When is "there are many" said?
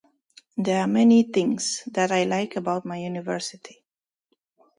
0.57-1.21